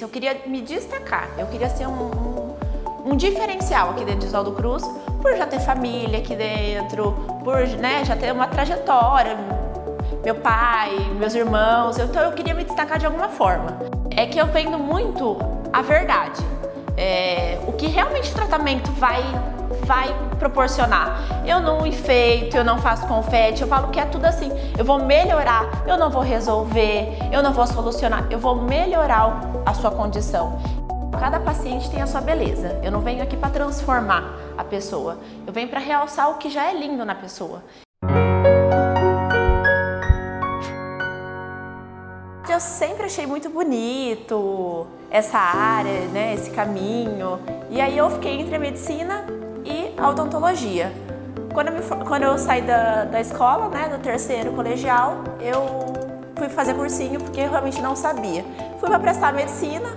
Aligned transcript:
Eu 0.00 0.08
queria 0.08 0.42
me 0.46 0.60
destacar, 0.60 1.28
eu 1.38 1.46
queria 1.46 1.70
ser 1.70 1.86
um, 1.86 1.92
um, 1.92 3.12
um 3.12 3.16
diferencial 3.16 3.90
aqui 3.90 4.04
dentro 4.04 4.22
de 4.22 4.26
Oswaldo 4.26 4.50
Cruz, 4.50 4.82
por 5.22 5.36
já 5.36 5.46
ter 5.46 5.60
família 5.60 6.18
aqui 6.18 6.34
dentro, 6.34 7.12
por 7.44 7.58
né, 7.78 8.04
já 8.04 8.16
ter 8.16 8.32
uma 8.32 8.48
trajetória, 8.48 9.36
meu 10.24 10.34
pai, 10.34 10.98
meus 11.16 11.32
irmãos, 11.36 11.96
então 11.96 12.24
eu 12.24 12.32
queria 12.32 12.54
me 12.54 12.64
destacar 12.64 12.98
de 12.98 13.06
alguma 13.06 13.28
forma. 13.28 13.78
É 14.10 14.26
que 14.26 14.36
eu 14.36 14.46
vendo 14.46 14.76
muito 14.80 15.38
a 15.72 15.80
verdade, 15.80 16.42
é, 16.96 17.60
o 17.64 17.72
que 17.74 17.86
realmente 17.86 18.32
o 18.32 18.34
tratamento 18.34 18.90
vai 18.94 19.22
vai 19.82 20.14
proporcionar. 20.38 21.42
Eu 21.46 21.60
não 21.60 21.86
enfeito, 21.86 22.56
eu 22.56 22.64
não 22.64 22.78
faço 22.78 23.06
confete, 23.06 23.62
eu 23.62 23.68
falo 23.68 23.88
que 23.88 24.00
é 24.00 24.04
tudo 24.04 24.24
assim. 24.24 24.50
Eu 24.78 24.84
vou 24.84 24.98
melhorar, 24.98 25.84
eu 25.86 25.96
não 25.96 26.10
vou 26.10 26.22
resolver, 26.22 27.18
eu 27.32 27.42
não 27.42 27.52
vou 27.52 27.66
solucionar, 27.66 28.26
eu 28.30 28.38
vou 28.38 28.56
melhorar 28.56 29.40
a 29.66 29.74
sua 29.74 29.90
condição. 29.90 30.58
Cada 31.18 31.38
paciente 31.40 31.90
tem 31.90 32.02
a 32.02 32.06
sua 32.06 32.20
beleza. 32.20 32.78
Eu 32.82 32.90
não 32.90 33.00
venho 33.00 33.22
aqui 33.22 33.36
para 33.36 33.50
transformar 33.50 34.36
a 34.58 34.64
pessoa. 34.64 35.18
Eu 35.46 35.52
venho 35.52 35.68
para 35.68 35.80
realçar 35.80 36.30
o 36.30 36.34
que 36.34 36.50
já 36.50 36.64
é 36.64 36.74
lindo 36.74 37.04
na 37.04 37.14
pessoa. 37.14 37.62
Eu 42.46 42.60
sempre 42.60 43.06
achei 43.06 43.26
muito 43.26 43.48
bonito 43.48 44.86
essa 45.10 45.38
área, 45.38 46.06
né, 46.12 46.34
esse 46.34 46.50
caminho. 46.50 47.40
E 47.68 47.80
aí 47.80 47.98
eu 47.98 48.08
fiquei 48.10 48.40
entre 48.40 48.54
a 48.54 48.58
medicina 48.60 49.23
a 49.96 50.08
odontologia. 50.08 50.92
Quando 51.52 51.68
eu, 51.68 51.74
me, 51.74 52.04
quando 52.04 52.22
eu 52.22 52.36
saí 52.36 52.62
da, 52.62 53.04
da 53.04 53.20
escola, 53.20 53.68
né, 53.68 53.88
do 53.88 53.98
terceiro 53.98 54.52
colegial, 54.52 55.22
eu 55.40 55.92
fui 56.36 56.48
fazer 56.48 56.74
cursinho 56.74 57.20
porque 57.20 57.40
eu 57.40 57.50
realmente 57.50 57.80
não 57.80 57.94
sabia. 57.94 58.44
Fui 58.80 58.88
para 58.88 58.98
prestar 58.98 59.32
medicina, 59.32 59.88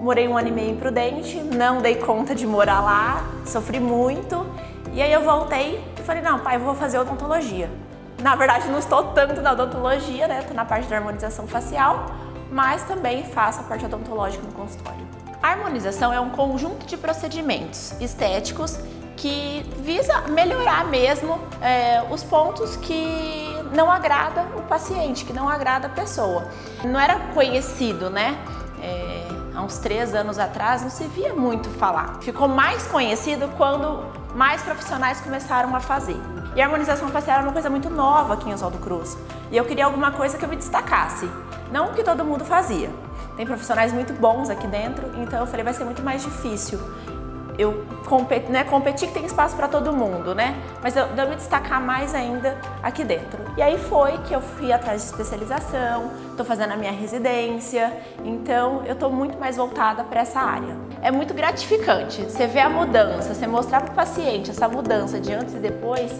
morei 0.00 0.28
um 0.28 0.36
ano 0.36 0.48
e 0.48 0.52
meio 0.52 0.70
em 0.70 0.76
Prudente, 0.76 1.38
não 1.38 1.82
dei 1.82 1.96
conta 1.96 2.34
de 2.34 2.46
morar 2.46 2.80
lá, 2.80 3.24
sofri 3.44 3.80
muito. 3.80 4.46
E 4.92 5.02
aí 5.02 5.12
eu 5.12 5.22
voltei 5.22 5.82
e 5.98 6.02
falei, 6.02 6.22
não, 6.22 6.38
pai, 6.38 6.56
eu 6.56 6.60
vou 6.60 6.74
fazer 6.74 6.98
odontologia. 6.98 7.68
Na 8.22 8.34
verdade, 8.34 8.68
não 8.68 8.78
estou 8.78 9.04
tanto 9.12 9.42
na 9.42 9.52
odontologia, 9.52 10.26
né? 10.26 10.38
Estou 10.38 10.56
na 10.56 10.64
parte 10.64 10.88
da 10.88 10.96
harmonização 10.96 11.46
facial, 11.46 12.06
mas 12.50 12.82
também 12.84 13.24
faço 13.24 13.60
a 13.60 13.62
parte 13.64 13.84
odontológica 13.84 14.42
no 14.46 14.52
consultório. 14.52 15.04
A 15.42 15.50
harmonização 15.50 16.12
é 16.12 16.18
um 16.18 16.30
conjunto 16.30 16.86
de 16.86 16.96
procedimentos 16.96 17.92
estéticos 18.00 18.78
que 19.16 19.64
visa 19.78 20.22
melhorar 20.28 20.86
mesmo 20.86 21.40
é, 21.60 22.04
os 22.10 22.22
pontos 22.22 22.76
que 22.76 23.56
não 23.74 23.90
agrada 23.90 24.42
o 24.56 24.62
paciente, 24.62 25.24
que 25.24 25.32
não 25.32 25.48
agrada 25.48 25.86
a 25.86 25.90
pessoa. 25.90 26.48
Não 26.84 27.00
era 27.00 27.18
conhecido, 27.34 28.10
né? 28.10 28.38
É, 28.80 29.26
há 29.54 29.62
uns 29.62 29.78
três 29.78 30.14
anos 30.14 30.38
atrás 30.38 30.82
não 30.82 30.90
se 30.90 31.04
via 31.04 31.34
muito 31.34 31.68
falar. 31.70 32.18
Ficou 32.20 32.46
mais 32.46 32.86
conhecido 32.86 33.48
quando 33.56 34.04
mais 34.34 34.62
profissionais 34.62 35.20
começaram 35.20 35.74
a 35.74 35.80
fazer. 35.80 36.20
E 36.54 36.60
a 36.60 36.64
harmonização 36.64 37.08
facial 37.08 37.38
era 37.38 37.46
uma 37.46 37.52
coisa 37.52 37.68
muito 37.70 37.90
nova 37.90 38.34
aqui 38.34 38.48
em 38.48 38.54
Oswaldo 38.54 38.78
Cruz. 38.78 39.16
E 39.50 39.56
eu 39.56 39.64
queria 39.64 39.86
alguma 39.86 40.12
coisa 40.12 40.36
que 40.36 40.44
eu 40.44 40.48
me 40.48 40.56
destacasse. 40.56 41.28
Não 41.72 41.92
que 41.92 42.02
todo 42.02 42.24
mundo 42.24 42.44
fazia. 42.44 42.90
Tem 43.36 43.44
profissionais 43.44 43.92
muito 43.92 44.14
bons 44.14 44.48
aqui 44.48 44.66
dentro, 44.66 45.10
então 45.20 45.40
eu 45.40 45.46
falei 45.46 45.62
vai 45.62 45.74
ser 45.74 45.84
muito 45.84 46.02
mais 46.02 46.22
difícil 46.22 46.80
eu 47.58 47.84
competi, 48.06 48.50
né, 48.50 48.64
competir 48.64 49.08
que 49.08 49.14
tem 49.14 49.24
espaço 49.24 49.56
para 49.56 49.68
todo 49.68 49.92
mundo, 49.92 50.34
né? 50.34 50.54
Mas 50.82 50.96
eu, 50.96 51.06
eu 51.06 51.28
me 51.28 51.36
destacar 51.36 51.80
mais 51.80 52.14
ainda 52.14 52.56
aqui 52.82 53.04
dentro. 53.04 53.38
E 53.56 53.62
aí 53.62 53.78
foi 53.78 54.18
que 54.18 54.34
eu 54.34 54.40
fui 54.40 54.72
atrás 54.72 55.02
de 55.02 55.08
especialização, 55.08 56.10
estou 56.30 56.44
fazendo 56.44 56.72
a 56.72 56.76
minha 56.76 56.92
residência, 56.92 57.92
então 58.24 58.82
eu 58.84 58.92
estou 58.92 59.10
muito 59.10 59.38
mais 59.38 59.56
voltada 59.56 60.04
para 60.04 60.20
essa 60.20 60.40
área. 60.40 60.76
É 61.00 61.10
muito 61.10 61.32
gratificante. 61.34 62.22
Você 62.22 62.46
vê 62.46 62.60
a 62.60 62.68
mudança, 62.68 63.34
você 63.34 63.46
mostrar 63.46 63.80
para 63.80 63.92
o 63.92 63.94
paciente 63.94 64.50
essa 64.50 64.68
mudança 64.68 65.18
de 65.18 65.32
antes 65.32 65.54
e 65.54 65.58
depois, 65.58 66.12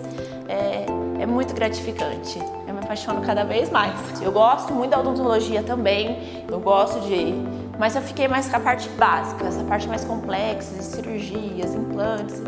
é, 0.49 0.87
é 1.21 1.27
muito 1.27 1.55
gratificante. 1.55 2.39
Eu 2.67 2.75
me 2.75 2.81
apaixono 2.81 3.21
cada 3.21 3.45
vez 3.45 3.71
mais. 3.71 3.95
Eu 4.23 4.33
gosto 4.33 4.73
muito 4.73 4.91
da 4.91 5.01
odontologia 5.01 5.63
também, 5.63 6.45
eu 6.51 6.61
gosto 6.61 7.01
de 7.01 7.35
mas 7.79 7.95
eu 7.95 8.03
fiquei 8.03 8.27
mais 8.27 8.49
com 8.49 8.57
a 8.57 8.61
parte 8.61 8.89
básica, 8.91 9.47
essa 9.47 9.63
parte 9.65 9.87
mais 9.87 10.05
complexa, 10.05 10.83
cirurgias, 10.83 11.75
implantes. 11.75 12.43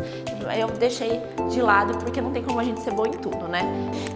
Eu 0.57 0.67
deixei 0.67 1.21
de 1.49 1.61
lado 1.61 1.97
porque 1.99 2.19
não 2.19 2.31
tem 2.31 2.43
como 2.43 2.59
a 2.59 2.63
gente 2.63 2.81
ser 2.81 2.91
bom 2.91 3.05
em 3.05 3.11
tudo, 3.11 3.47
né? 3.47 3.61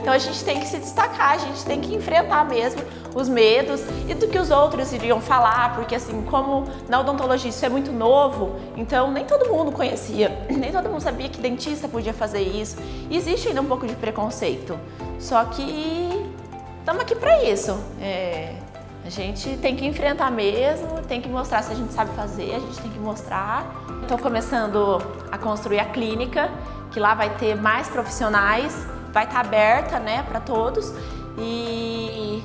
Então 0.02 0.12
a 0.12 0.18
gente 0.18 0.44
tem 0.44 0.60
que 0.60 0.66
se 0.66 0.80
destacar, 0.80 1.34
a 1.34 1.38
gente 1.38 1.64
tem 1.64 1.80
que 1.80 1.96
enfrentar 1.96 2.44
mesmo 2.46 2.82
os 3.14 3.30
medos 3.30 3.82
e 4.10 4.16
do 4.16 4.28
que 4.28 4.40
os 4.40 4.50
outros 4.50 4.92
iriam 4.92 5.22
falar, 5.22 5.76
porque 5.76 5.94
assim, 5.94 6.24
como 6.24 6.66
na 6.90 7.00
odontologia 7.00 7.50
isso 7.50 7.64
é 7.64 7.70
muito 7.70 7.92
novo, 7.92 8.56
então 8.76 9.12
nem 9.12 9.26
todo 9.26 9.48
mundo 9.54 9.72
conhecia, 9.72 10.46
nem 10.50 10.72
todo 10.72 10.90
mundo 10.90 11.02
sabia 11.02 11.30
que 11.30 11.40
dentista 11.40 11.88
podia 11.88 12.14
fazer 12.14 12.42
isso. 12.42 12.78
E 13.10 13.16
existe 13.16 13.50
ainda 13.50 13.62
um 13.62 13.66
pouco 13.66 13.86
de 13.86 13.96
preconceito. 13.96 14.80
Só 15.20 15.46
que 15.46 16.28
estamos 16.80 17.02
aqui 17.02 17.16
para 17.16 17.44
isso. 17.44 17.78
É 18.02 18.56
a 19.06 19.10
gente 19.10 19.58
tem 19.58 19.76
que 19.76 19.86
enfrentar 19.86 20.32
mesmo, 20.32 21.02
tem 21.08 21.20
que 21.20 21.28
mostrar 21.28 21.62
se 21.62 21.74
a 21.74 21.76
gente 21.76 21.92
sabe 21.92 22.16
fazer, 22.16 22.56
a 22.56 22.60
gente 22.60 22.80
tem 22.80 22.90
que 22.90 23.00
mostrar. 23.00 23.66
Estou 24.02 24.18
começando 24.18 25.02
a 25.30 25.38
construir 25.38 25.80
a 25.80 25.86
clínica, 25.86 26.50
que 26.92 27.00
lá 27.00 27.14
vai 27.14 27.30
ter 27.32 27.56
mais 27.56 27.90
profissionais, 27.90 28.88
vai 29.12 29.26
estar 29.26 29.42
aberta 29.42 30.00
né, 30.00 30.24
para 30.24 30.40
todos 30.40 30.94
e 31.38 32.42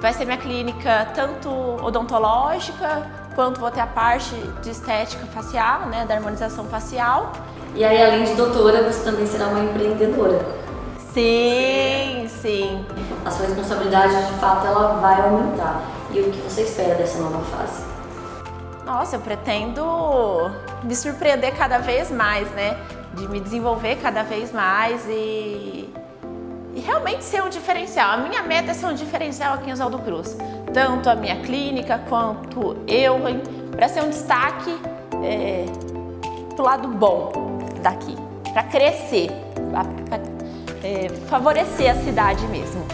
vai 0.00 0.12
ser 0.12 0.24
minha 0.24 0.36
clínica 0.36 1.08
tanto 1.14 1.50
odontológica 1.84 3.10
quanto 3.34 3.58
vou 3.58 3.70
ter 3.70 3.80
a 3.80 3.86
parte 3.86 4.34
de 4.62 4.70
estética 4.70 5.26
facial, 5.26 5.86
né, 5.86 6.04
da 6.06 6.14
harmonização 6.14 6.64
facial. 6.66 7.32
E 7.74 7.82
aí, 7.82 8.00
além 8.00 8.24
de 8.24 8.34
doutora, 8.34 8.82
você 8.82 9.02
também 9.02 9.26
será 9.26 9.48
uma 9.48 9.64
empreendedora. 9.64 10.61
Sim, 11.12 12.26
sim. 12.26 12.86
A 13.24 13.30
sua 13.30 13.46
responsabilidade, 13.46 14.16
de 14.26 14.32
fato, 14.40 14.66
ela 14.66 14.98
vai 14.98 15.20
aumentar. 15.20 15.82
E 16.10 16.20
o 16.20 16.30
que 16.30 16.38
você 16.40 16.62
espera 16.62 16.94
dessa 16.94 17.18
nova 17.18 17.44
fase? 17.44 17.84
Nossa, 18.84 19.16
eu 19.16 19.20
pretendo 19.20 20.50
me 20.82 20.96
surpreender 20.96 21.54
cada 21.54 21.78
vez 21.78 22.10
mais, 22.10 22.50
né? 22.52 22.76
De 23.14 23.28
me 23.28 23.40
desenvolver 23.40 23.96
cada 23.96 24.22
vez 24.22 24.52
mais 24.52 25.04
e, 25.06 25.92
e 26.74 26.80
realmente 26.80 27.24
ser 27.24 27.42
um 27.42 27.50
diferencial. 27.50 28.12
A 28.12 28.16
minha 28.16 28.42
meta 28.42 28.70
é 28.70 28.74
ser 28.74 28.86
um 28.86 28.94
diferencial 28.94 29.54
aqui 29.54 29.68
em 29.68 29.72
Oswaldo 29.74 29.98
Cruz. 29.98 30.36
Tanto 30.72 31.10
a 31.10 31.14
minha 31.14 31.36
clínica 31.42 32.00
quanto 32.08 32.78
eu, 32.86 33.20
para 33.70 33.86
ser 33.88 34.02
um 34.02 34.08
destaque 34.08 34.74
é, 35.22 35.66
pro 36.54 36.64
lado 36.64 36.88
bom 36.88 37.30
daqui, 37.82 38.16
para 38.52 38.62
crescer, 38.64 39.30
para 40.08 40.18
é, 40.82 41.10
favorecer 41.28 41.90
a 41.90 41.94
cidade 41.94 42.46
mesmo. 42.48 42.84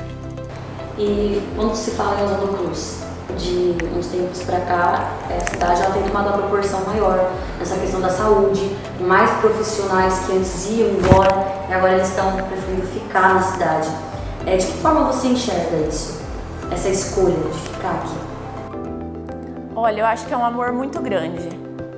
E 0.98 1.40
quando 1.56 1.74
se 1.74 1.92
fala 1.92 2.20
em 2.20 2.24
Oswaldo 2.24 2.58
Cruz, 2.58 3.04
de 3.36 3.76
uns 3.96 4.06
tempos 4.08 4.42
para 4.42 4.60
cá, 4.60 5.12
a 5.30 5.50
cidade 5.50 5.82
ela 5.82 5.94
tem 5.94 6.02
tomado 6.02 6.28
uma 6.28 6.38
proporção 6.38 6.80
maior 6.86 7.30
nessa 7.58 7.76
questão 7.76 8.00
da 8.00 8.10
saúde, 8.10 8.76
mais 9.00 9.30
profissionais 9.40 10.26
que 10.26 10.32
antes 10.32 10.68
iam 10.70 10.88
embora 10.90 11.66
e 11.68 11.72
agora 11.72 11.94
eles 11.94 12.08
estão 12.08 12.32
preferindo 12.36 12.86
ficar 12.88 13.34
na 13.34 13.42
cidade. 13.42 13.88
É, 14.46 14.56
de 14.56 14.66
que 14.66 14.78
forma 14.78 15.04
você 15.04 15.28
enxerga 15.28 15.76
isso? 15.88 16.20
Essa 16.70 16.88
escolha 16.88 17.36
de 17.36 17.58
ficar 17.58 17.90
aqui? 17.90 18.28
Olha, 19.76 20.00
eu 20.00 20.06
acho 20.06 20.26
que 20.26 20.34
é 20.34 20.36
um 20.36 20.44
amor 20.44 20.72
muito 20.72 21.00
grande 21.00 21.48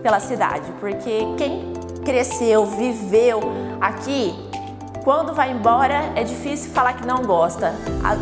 pela 0.03 0.21
cidade, 0.21 0.71
porque 0.79 1.27
quem 1.37 1.73
cresceu, 2.05 2.67
viveu 2.67 3.41
aqui, 3.81 4.50
quando 5.11 5.35
vai 5.35 5.51
embora, 5.51 6.13
é 6.15 6.23
difícil 6.23 6.71
falar 6.71 6.93
que 6.93 7.05
não 7.05 7.23
gosta. 7.23 7.75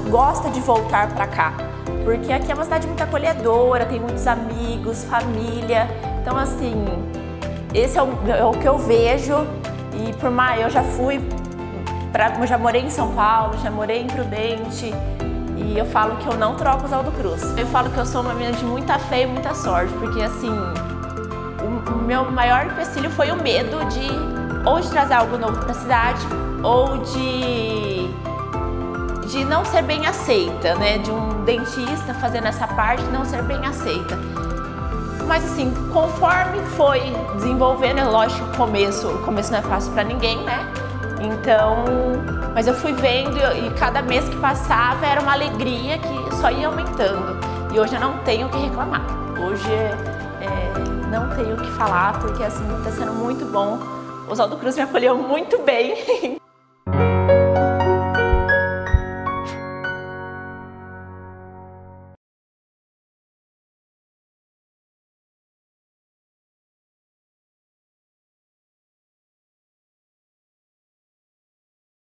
Gosta 0.09 0.49
de 0.49 0.59
voltar 0.59 1.06
para 1.10 1.26
cá. 1.26 1.53
Porque 2.03 2.32
aqui 2.32 2.50
é 2.50 2.54
uma 2.54 2.65
cidade 2.65 2.87
muito 2.87 3.03
acolhedora, 3.03 3.84
tem 3.84 4.00
muitos 4.00 4.26
amigos, 4.26 5.04
família. 5.04 5.87
Então, 6.23 6.35
assim, 6.35 6.87
esse 7.75 7.99
é 7.99 8.02
o, 8.02 8.08
é 8.26 8.43
o 8.43 8.52
que 8.52 8.67
eu 8.67 8.79
vejo. 8.79 9.35
E 10.02 10.14
por 10.14 10.31
mais, 10.31 10.62
eu 10.62 10.70
já 10.70 10.82
fui, 10.82 11.20
pra, 12.11 12.31
já 12.46 12.56
morei 12.56 12.81
em 12.81 12.88
São 12.88 13.12
Paulo, 13.12 13.58
já 13.62 13.70
morei 13.70 14.00
em 14.00 14.06
Prudente. 14.06 14.91
E 15.58 15.76
eu 15.76 15.84
falo 15.84 16.17
que 16.17 16.26
eu 16.26 16.38
não 16.38 16.55
troco 16.55 16.87
os 16.87 16.93
Aldo 16.94 17.12
Cruz. 17.12 17.43
Eu 17.58 17.67
falo 17.67 17.91
que 17.91 17.99
eu 17.99 18.06
sou 18.06 18.23
uma 18.23 18.32
menina 18.32 18.56
de 18.56 18.64
muita 18.64 18.99
fé 18.99 19.25
e 19.25 19.26
muita 19.26 19.55
sorte, 19.55 19.93
porque 19.99 20.23
assim, 20.23 20.49
o, 20.49 21.93
o 21.93 21.99
meu 21.99 22.31
maior 22.31 22.64
empecilho 22.64 23.11
foi 23.11 23.31
o 23.31 23.37
medo 23.37 23.76
de 23.91 24.08
ou 24.67 24.81
de 24.81 24.88
trazer 24.88 25.12
algo 25.12 25.37
novo 25.37 25.58
para 25.58 25.73
a 25.73 25.75
cidade 25.75 26.47
ou 26.62 26.99
de 26.99 28.08
de 29.28 29.44
não 29.44 29.64
ser 29.64 29.82
bem 29.82 30.06
aceita, 30.06 30.75
né? 30.76 30.99
De 30.99 31.10
um 31.10 31.44
dentista 31.44 32.14
fazendo 32.14 32.46
essa 32.46 32.66
parte 32.66 33.02
não 33.05 33.25
ser 33.25 33.43
bem 33.43 33.64
aceita. 33.64 34.19
Mas 35.26 35.44
assim, 35.44 35.72
conforme 35.93 36.58
foi 36.76 37.00
desenvolvendo, 37.34 37.99
é 37.99 38.05
lógico 38.05 38.44
o 38.44 38.56
começo, 38.56 39.06
o 39.06 39.19
começo 39.25 39.52
não 39.52 39.58
é 39.58 39.62
fácil 39.62 39.93
para 39.93 40.02
ninguém, 40.02 40.43
né? 40.44 40.66
Então, 41.20 41.84
mas 42.55 42.66
eu 42.66 42.75
fui 42.75 42.93
vendo 42.94 43.37
e 43.37 43.70
cada 43.78 44.00
mês 44.00 44.26
que 44.28 44.37
passava 44.37 45.05
era 45.05 45.20
uma 45.20 45.32
alegria 45.32 45.99
que 45.99 46.37
só 46.37 46.50
ia 46.50 46.66
aumentando. 46.66 47.38
E 47.72 47.78
hoje 47.78 47.94
eu 47.94 48.00
não 48.00 48.19
tenho 48.19 48.46
o 48.46 48.50
que 48.50 48.58
reclamar. 48.58 49.05
Hoje 49.38 49.70
é, 49.70 50.72
não 51.10 51.28
tenho 51.37 51.55
o 51.55 51.60
que 51.60 51.70
falar 51.72 52.19
porque 52.20 52.43
assim 52.43 52.64
está 52.78 52.90
sendo 52.90 53.12
muito 53.12 53.44
bom. 53.44 53.78
O 54.26 54.32
Oswaldo 54.32 54.56
Cruz 54.56 54.76
me 54.76 54.82
acolheu 54.82 55.16
muito 55.16 55.58
bem. 55.58 56.38